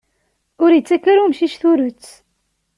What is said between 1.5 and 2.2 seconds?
turet.